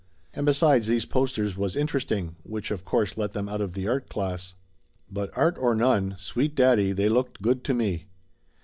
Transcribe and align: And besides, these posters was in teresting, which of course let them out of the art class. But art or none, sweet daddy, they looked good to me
And 0.33 0.47
besides, 0.47 0.87
these 0.87 1.05
posters 1.05 1.55
was 1.55 1.75
in 1.75 1.85
teresting, 1.85 2.33
which 2.41 2.71
of 2.71 2.83
course 2.83 3.17
let 3.19 3.33
them 3.33 3.47
out 3.47 3.61
of 3.61 3.73
the 3.73 3.87
art 3.87 4.09
class. 4.09 4.55
But 5.11 5.29
art 5.37 5.59
or 5.59 5.75
none, 5.75 6.15
sweet 6.17 6.55
daddy, 6.55 6.91
they 6.91 7.07
looked 7.07 7.43
good 7.43 7.63
to 7.65 7.75
me 7.75 8.05